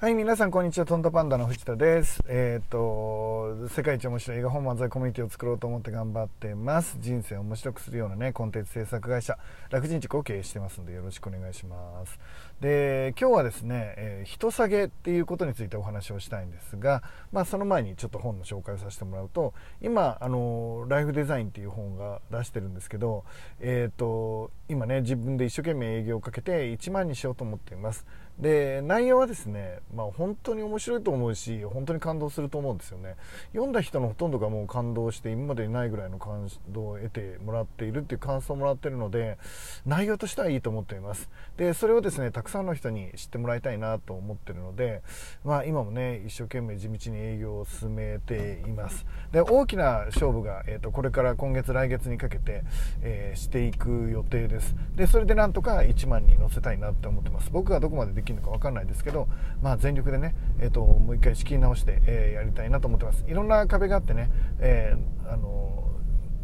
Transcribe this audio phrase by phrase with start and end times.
[0.00, 0.86] はい、皆さん、こんにちは。
[0.86, 2.22] トントパンダの藤田です。
[2.28, 6.98] えっ、ー、と、世界一面白い映画本漫才コミュニティを作ろうと思って頑張ってます。
[7.00, 9.36] 人生を面白くするようなね、コンテンツ制作会社、
[9.70, 12.16] 楽人塾を経営してますんで、よろしくお願いします。
[12.60, 23.24] で、今日はですね、えー、人下げっていうことについてお話をしたいんですが、まあ、その前にちょっと本の紹介をさせてもらうと、今、あの、ライフデザインっていう本が出してるんですけど、
[23.60, 28.04] え、ー、と、今ね、自分で一生懸命営業をかけて1万にしようと思っています。
[28.40, 33.16] で内容はですね、まあ、本当に面白いと思うし本当に感動すると思うんですよね
[33.52, 39.38] 読んだ人のほとんどがもう感動して今までにないぐらいの感動を得てもらっているっていう感想をもらってるので
[39.86, 45.02] 内容としてはいいと思っていますでそれをですねたくくさんの人に知ってもらいたいなと思ってるので、
[45.44, 49.04] まあ、今もね一生懸命地道に営業を進めています。
[49.32, 52.62] で大きな勝負が、えーと、これから今月来月にかけて、
[53.02, 54.76] えー、していく予定です。
[54.94, 57.50] でそれでなんとか1万に乗せたいなって思ってます。
[57.50, 59.28] 僕がどこまででききるのか分かんないですけど、
[59.62, 63.24] まあ、全力でね、えーと、もう一回仕切り直して、えー、やりたいなと思ってます。
[63.26, 65.90] いろんな壁があってね、えー、あの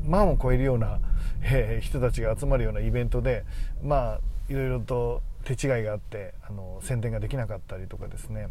[0.04, 1.00] 万を超えるような、
[1.42, 3.44] えー、人たちが集まるようなイベントで
[3.82, 8.48] まあいろいろと手違いがあってあの宣伝ができなかったりとかですね、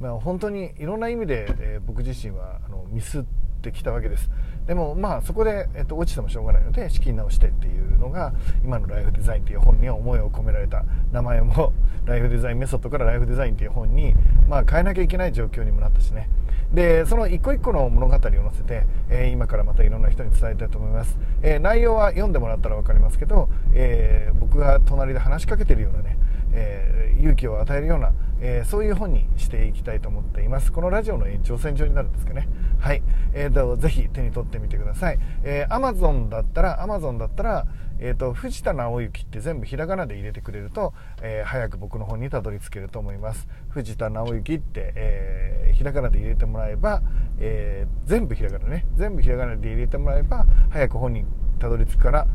[0.00, 3.24] まあ、本当にいろんな意味で、えー、僕自身はあのミスっ
[3.62, 4.28] てきたわけです。
[4.66, 8.32] でもまあそこで、えっと、落ちてもしょうがないので仕切り直してっていうのが
[8.64, 10.84] 今のライフデザインっていう本には思いを込められた。
[11.12, 11.72] 名前も
[12.04, 14.14] ライフデザインメソッドからライフデザインっていう本に、
[14.48, 16.28] まあ、変えなきゃいけない状況にもなったしね。
[16.72, 26.16] でその一個一個の物語を載せて、えー、今からまたいろんな人に伝えたいと思います、えー、内容は読んでもらったら分かりますけど、え、僕が隣で話しかけてるようなね、
[26.52, 28.12] え勇気を与えるような
[28.44, 30.72] えー、そういう本にしていきたいと思っています。
[30.72, 32.48] このラジオの延長線上になるんですかね。
[32.80, 37.66] はい、えーと、ぜひ手に取ってみてください、えー、Amazon だったら Amazon だったら
[38.04, 43.46] えーと、藤田直之って全部ひらがなで入れてくれると、えー、早く僕の本にたどり着けると思います。
[43.68, 47.00] 藤田直之って、えー、ひらがなで入れてもらえば、
[47.38, 48.86] えー、全部ひらがなね。
[48.96, 51.24] 全部ひらがなで入れてもらえば早く本に
[51.60, 52.26] たどり着くから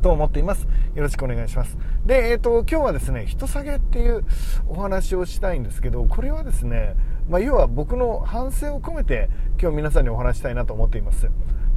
[0.00, 0.66] と思っています。
[0.94, 1.76] よろしくお願いします。
[2.04, 4.24] で、えっ、ー、と、今日はですね、人下げっていう
[4.68, 6.96] お話をしたいんですけど、これはですね、
[7.28, 11.28] まあ、要は僕の反省を込めて今日皆さんにお話したいなと思っています。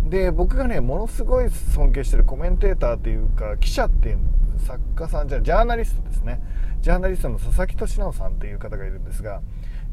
[0.10, 4.20] で、僕がね、ものすごい尊敬してるコメンテーターっていうか、記者っていう
[4.58, 6.42] 作家さんじゃジャーナリストですね。
[6.82, 9.42] ジャーナリストの佐々木俊直さんっていう方がいるんですが、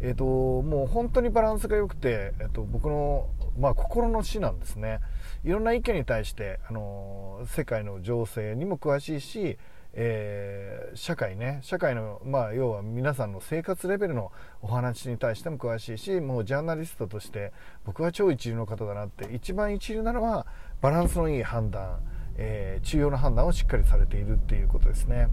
[0.01, 5.01] えーと、もう本当にバランスが良くて、えーと、僕の、まあ、心の死なんですね。
[5.45, 9.59] いろんな意見に対して、あの世界の情勢にも詳しいし、
[9.93, 11.59] えー、社会ね。
[11.63, 14.31] 社会の、まあ、要は皆さんの生活レベルの
[14.63, 17.53] お話に対しても詳しいしもうジャーナリストとして
[17.85, 20.47] 僕は超一流の方だなって一番一流なのは
[20.81, 21.99] バランスのいい判断、
[22.43, 25.29] えー、中庸な判断をしっかりされているっていうことですね。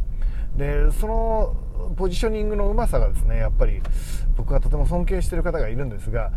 [0.58, 1.56] でその
[1.96, 3.82] ポジショニングのうまさがですねやっぱり
[4.36, 6.32] 僕はとても尊敬してる方がいるんですが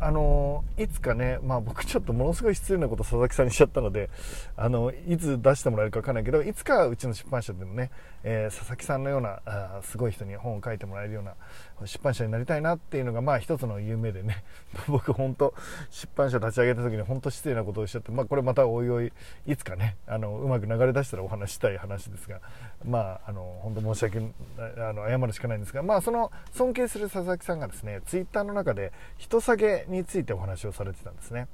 [0.00, 4.08] あのいつかね、まあ、僕ちょっとものすごい失礼なこと佐々木さんにしちゃったので
[4.56, 7.90] あのいつ出してもらえるか分からないけどいつかうちの出版社でもね、
[8.22, 11.34] えー、佐々木さんのようなあすごい人に本を書いてもらえるような
[11.84, 14.44] 出版社になりたいなっていうのがまあ一つの夢でね
[14.86, 15.52] 僕本当
[15.90, 19.12] 出版社立ち上げた時に本当失礼なことをおっしゃって、まあ、これまたおいおい
[19.46, 22.40] いつかねあのうまく流れ出したらお話したい話ですが
[22.84, 24.18] まああの本当申し訳
[24.78, 31.48] あの謝るしかないんですが、まあ、その尊敬する佐々木さんがですねツイッターの中で人下げについてお話をされてたんですね。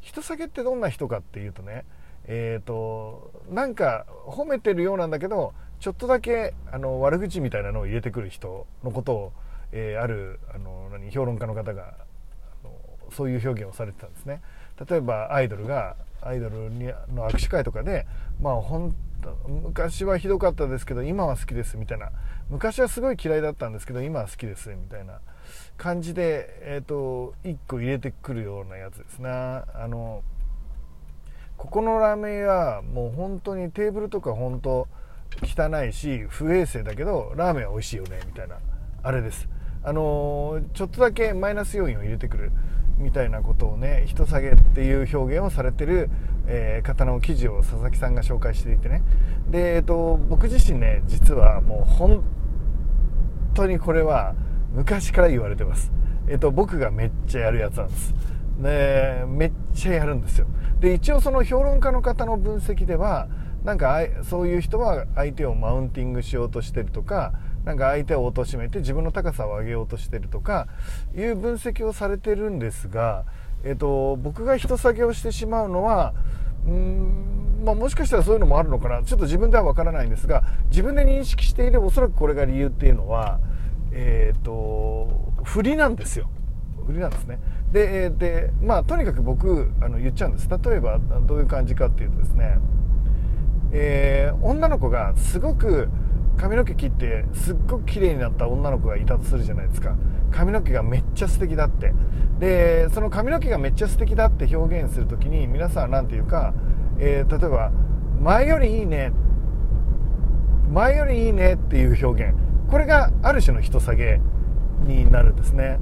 [0.00, 1.84] 人下げってどんな人かっていうとね
[2.24, 9.32] えーと、なんか褒めてるようなんだけどちょっとだけあの悪口みたいなのを入れてくる人のことを、
[9.72, 11.94] えー、あるあの何評論家の方が
[13.10, 14.40] そういう表現をされてたんですね。
[14.88, 18.06] 例えばアイドルがアイドルにの握手会とかで
[18.40, 18.94] まあ本
[19.46, 22.10] 昔はひどかったですけど今は好きですみたいな。
[22.50, 25.20] 昔はすごい嫌いだったんですけど今は好きですみたいな。
[25.76, 30.22] 感じで、えーと、1個入れてくるようなやつですねあの
[31.56, 34.88] ここのラーメン屋もう本当にテーブルとか本当
[35.42, 38.56] 汚いし不衛生だけどラーメンは美味しいよねみたいな。
[39.02, 39.48] あれです。
[39.84, 42.52] あのちょっとだけマイナス要因を入れてくる。
[43.02, 46.08] みたいなことをね人下げっていう表現をされてる、
[46.46, 49.02] えー、方の記事を佐々木さんが紹介していてね。
[49.50, 52.22] で、えっと、僕自身ね実はもう本
[53.54, 54.34] 当にこれは
[54.72, 55.92] 昔から言われてます、
[56.28, 58.14] えっと、僕がめっちゃやるやつなんです。
[58.58, 60.46] ねめっちゃやるんですよ。
[60.80, 63.28] で一応その評論家の方の分析では
[63.64, 67.32] なんかそういう人は相手をマウンティングしようとしてるとか
[67.64, 70.66] なんか相手を貶めて自分の高さを上げようとしてるとか
[71.16, 73.24] いう分析をされてるんですが、
[73.64, 76.12] えっと、僕が人下げをしてしまうのは
[76.66, 79.02] うーん、まあ、もしかしたらそういうのもあるのかな。
[79.04, 83.38] ちょっと自分では分からないんですが自分で認識しているおそらくこれが理由っていうのは
[83.92, 86.30] えーと、振りなんですよ。
[86.86, 87.38] 振りなんですね。
[87.70, 90.48] ででまあとにかく僕あの言っちゃうんです。
[90.48, 92.58] 例えばどういう感じかっていうとですね、
[93.72, 95.88] えー、女の子がすごく
[96.36, 99.96] 髪の毛切ってすっごく綺麗になった女の子がいたとするじゃないですか。
[100.30, 101.92] 髪の毛がめっちゃ素敵だって。
[102.38, 106.54] でその髪の毛がめっちゃ素敵だって表現する時に皆さん何て言うか、
[106.98, 107.70] えー、例えば
[108.20, 109.12] 「前よりいいね」
[110.72, 112.34] 前よりいいねっていう表現。
[112.70, 114.20] これがある種の人下げ
[114.86, 115.78] になるんですね、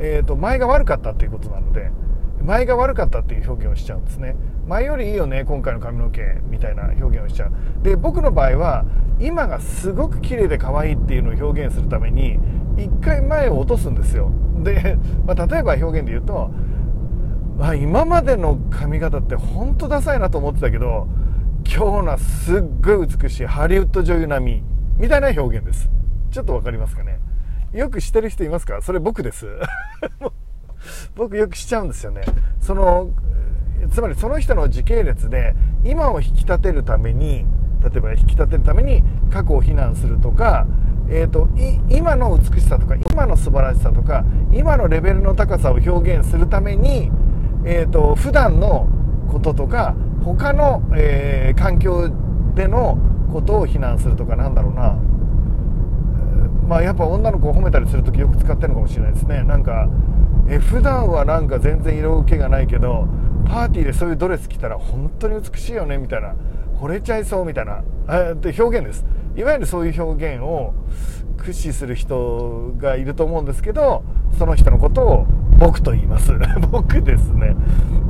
[0.00, 1.92] えーと、前が悪かったっていうことなので
[2.44, 4.36] 前が悪かったっていう表現をしちゃうんですね。
[4.66, 7.52] 前よりいいよね今回の髪の毛みたいな表現をしちゃう。
[7.82, 8.84] で僕の場合は
[9.20, 12.38] 今がすごく綺麗で可愛いっていうのを表現するために
[12.76, 14.30] 一回前を落とすんですよ。
[14.62, 14.96] で、
[15.26, 16.50] まあ、例えば表現で言うと、
[17.58, 21.06] まあ、今までの髪型って本当ダサいなと思ってたけど
[21.64, 24.64] 今日のはすっごい美しいハリウッド女優並み
[24.98, 25.88] みたいな表現です。
[26.30, 27.20] ちょっと分かりますかね？
[27.72, 28.80] よくしてる人いますか？
[28.82, 29.46] それ僕です。
[31.14, 32.22] 僕よくしちゃうんですよね。
[32.60, 33.10] その
[33.90, 37.44] つまりその人の時系列で今を引き立てるために
[37.82, 40.66] 例えば引き立てるために過去を非難するとか、
[41.08, 41.48] えーと、
[41.88, 47.10] 今の美しさとか今の素晴らしさとか今のレベルの高さを表現するために、
[47.64, 48.88] えーと、普段の
[49.30, 52.08] こととか他の、えー、環境
[52.54, 52.98] での
[53.32, 54.96] ことを非難するとかなんだろうな。
[56.68, 59.42] まあやっぱ女の子を褒めたりする時よく使ってるのかもしれないですね。
[59.44, 59.88] なんか
[60.48, 63.06] え普段はなんか全然色気がないけど
[63.46, 66.34] パーティーでそういうドレス着たら本当に美しいよねみたいな。
[66.80, 67.82] 惚れちゃいそうみたいな。
[68.34, 69.04] で表現です。
[69.36, 70.74] いわゆるそういう表現を
[71.36, 74.04] 駆使する人がいると思うんですけど
[74.38, 75.26] その人のことを
[75.58, 76.32] 僕と言います。
[76.70, 77.54] 僕ですね。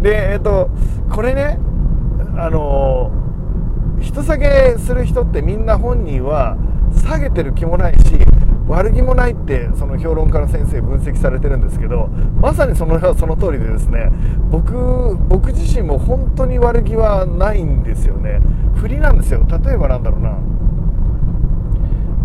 [0.00, 0.70] でえっと
[1.10, 1.58] これね
[2.36, 3.10] あの
[4.00, 6.56] 人下げする人ってみんな本人は
[6.94, 8.18] 下げてる気もないし
[8.68, 12.08] 悪気もないってその評論家の先生分析されてるんですけど
[12.40, 14.10] まさにその その通りでですね
[14.50, 18.40] 僕僕自身も本当に悪気はないんですよね。
[18.76, 19.44] 振りなんですよ。
[19.64, 20.38] 例えばなんだろうな。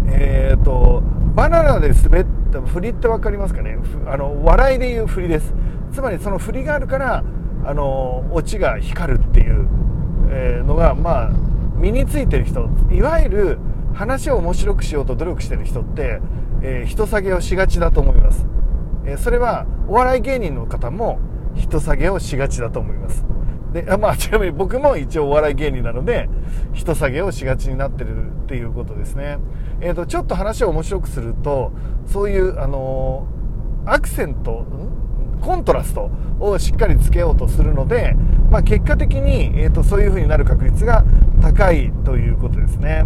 [0.10, 1.04] えっ、ー、と
[1.36, 3.78] バナナで滑った振りって分かりますかね？
[4.08, 5.54] あの笑いでいう振りです。
[5.92, 7.24] つまりその振りがあるから
[7.66, 9.68] あのオチが光るっていう、
[10.66, 11.32] のがまあ
[11.76, 12.68] 身についてる人。
[12.92, 13.60] いわゆる
[13.98, 16.22] 話を面白くしようと努力してる人って、
[16.62, 18.46] えー、人下げをしがちだと思います、
[19.06, 21.20] えー、それはお笑い芸人の方も
[21.56, 23.26] 人下げをしがちだと思います。
[23.74, 26.30] でまあちなみに僕も一応お笑い芸人なので
[26.74, 29.40] 人下げをしがちになってるっていうことですね。
[29.82, 31.72] えっ、ー、とちょっと話を面白くすると
[32.06, 33.28] そういうあの
[33.86, 34.66] アクセント
[35.42, 38.16] コントラストをしっかりつけようとするので、
[38.52, 41.04] まあ、結果的に、えーと、そういう風になる確率が
[41.42, 43.06] 高いということですね。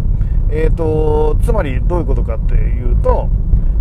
[0.54, 3.28] えーと、つまりどういうことかっていうと、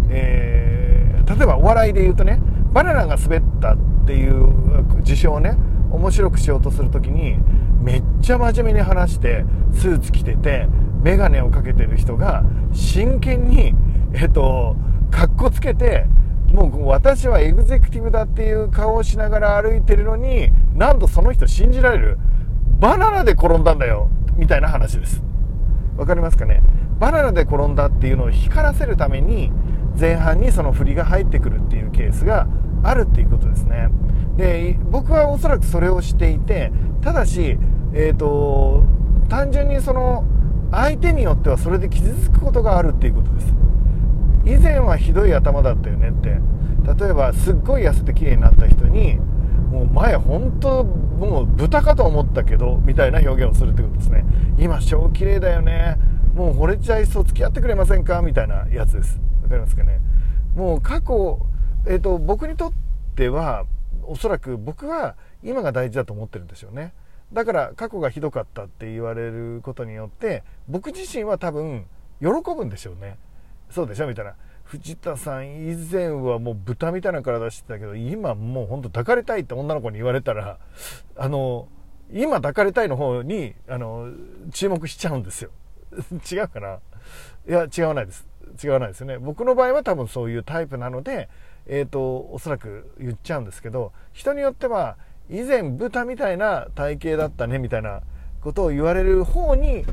[0.10, 2.42] えー、例えばお笑いで言うとね
[2.72, 5.58] バナナが滑ったっていう事象をね
[5.92, 7.38] 面白くしようとする時に
[7.82, 10.68] めっちゃ真面目に話してスーツ着てて
[11.04, 13.74] 眼鏡をかけてる人が真剣に
[14.14, 14.78] えっ、ー、と
[15.12, 16.06] かっこつけて
[16.54, 22.18] もう私はエグゼクティブだっていう顔をしながら歩いてるのになんとその人信じられる。
[22.82, 25.22] バナナで転んだんだよみたいな話です。
[26.01, 26.63] わかりますかね？
[27.00, 29.51] バナナで転んだっていうのを光らせるために
[30.00, 32.48] 前半にその振りが入ってくるっていうケースが
[32.81, 33.89] あるっていうことですね。
[34.36, 37.55] で僕はおそらくそれをしていてただし、
[37.93, 38.84] えーと、
[39.29, 40.25] 単純にその
[40.72, 43.53] 相手によってはそれで傷つくことがあるっていうことです。
[44.46, 46.41] 以前はひどい頭だったよねって。
[47.00, 49.20] 例えばすっごい痩せて綺麗になった人に
[49.72, 54.25] もう前本当もう豚かと思ったけどみたいな表現をするってことですね。
[54.60, 55.98] 今超綺麗だよね。
[56.36, 58.22] もう惚れちゃいそう付き合ってくれませんか？
[58.22, 59.20] みたいなやつです。
[59.42, 60.00] わかりますかね？
[60.56, 61.40] もう過去、
[61.88, 62.72] えーと、僕にとっ
[63.16, 63.66] ては
[64.04, 66.94] おそらく僕は今が大事だと思ってるんですよね。
[67.32, 71.86] だから過去がひどかったって言われることによって僕自身は多分
[72.20, 73.18] 喜ぶんでしょうね。
[73.70, 74.08] そうでしょ？
[74.08, 74.36] みたいな。
[74.72, 80.60] 藤田さん以前はもう豚みたいな体してたけど今もうほんと抱かれたいって女の子に言われたら
[81.18, 81.68] あの
[82.13, 84.12] 今抱かれたいの方にあの
[84.54, 85.51] 注目しちゃうんですよ。
[86.32, 86.80] 違うかな？
[87.50, 88.25] いや違わないです。
[88.63, 89.18] 違わないですよね。
[89.18, 91.28] 僕の場合は多分そういうタイプなので
[91.68, 94.96] えっ、ー、とおそらく言っちゃうんですけど人によっては
[95.30, 98.04] 以前豚みたいな体型だったねみたいな
[98.40, 99.84] ことを言われる方に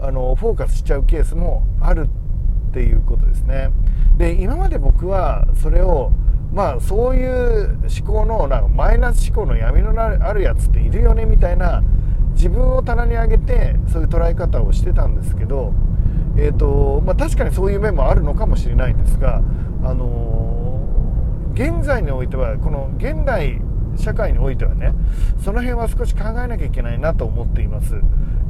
[0.00, 2.06] あのフォーカスしちゃうケースもある
[2.68, 3.70] っていうことですね。
[4.18, 6.10] で今まで僕はそれを
[6.52, 11.82] まあそういう思考のなんかマイナス思考の闇のあるやつっているよねみたいな
[12.32, 15.72] 自分を棚に上げてそういう捉え方をしてたんですけど、
[16.36, 19.42] えーとまあ、確かにそういう面もあるのかもしれないんですが、
[19.82, 20.88] ああの
[21.54, 23.60] 現在においてはこの現代
[23.98, 24.94] 社会においてはね
[25.44, 27.94] その辺は少し考えなきゃいけないなと思っています。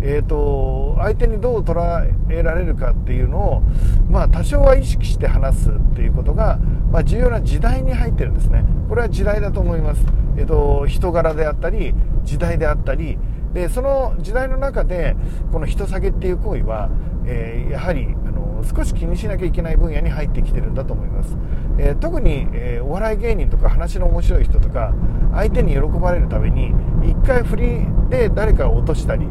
[0.01, 3.63] えーと、相手にどう捉えられるかっていうのを、
[4.09, 6.59] まあ、多少は意識して話すっていうことが、
[6.93, 8.65] まあ、重要な時代に入ってるんですね。
[8.89, 10.05] これは時代だと思います、
[10.37, 13.19] えーと、人柄であったり時代であったり。
[13.53, 15.17] でその時代の中で
[15.53, 16.91] この人下げっていう行為は、
[17.25, 18.15] えー、やはり
[18.59, 21.37] の少し気にしなきゃいけない分野に入ってきてるんだと思います、
[21.79, 24.93] えー、特に、えー、お笑い芸人とか話の面白い人とか
[25.35, 26.73] 相手に喜ばれるために
[27.09, 29.27] 一回振りで誰かを落としたり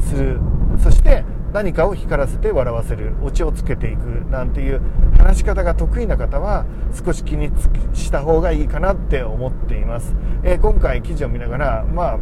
[0.00, 0.40] する。
[0.78, 3.14] そして何かを光らせて笑わせる。
[3.22, 4.82] オチをつけていくなんていう
[5.16, 7.50] 話し方が得意な方は少し気に
[7.94, 12.18] した方がいいかなって思っています、えー、今回記事を見ながらまあ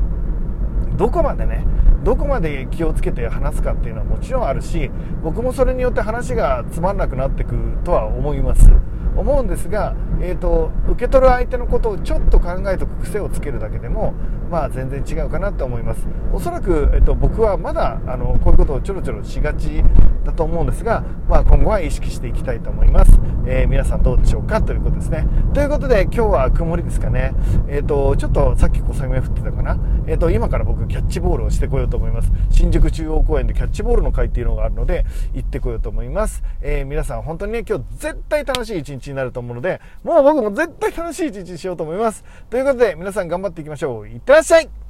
[0.96, 1.66] どこまでね
[2.06, 4.92] どこまで気をつけて話すかっていうのはもちろんあるし
[5.24, 8.70] 僕もそれによって話がつまんなくなってくとは思います。
[9.16, 14.12] 思うんですが、えーと、受け取る相手のことをちょっと考えておく癖をつけるだけでも、
[14.50, 16.06] まあ、全然違うかなと思います。
[16.34, 19.82] おそらく、えーと、僕はまだあのこういうことをちょろちょろしがち
[20.24, 23.15] だと思うんですが、まあ、今後は意識していきたいと思います、
[23.46, 25.26] えー、皆さんどうでしょうかということですね。
[25.54, 27.32] ということで今日は曇りですかね、
[27.68, 32.32] えーと、ちょっとさっき小雨降ってたかな、えー、と今から僕キャッチボールをしてこようと思います。
[32.50, 42.24] 新宿中央公園でキャッチボールの会っていうのがあるので行ってこようと思います、え、皆さん本当にね今日絶対楽しい一日になると思うのでもう僕も絶対楽しい一日にしようと思います。
[42.50, 44.08] ということで皆さん頑張っていきましょう。
[44.08, 44.85] いってらっしゃい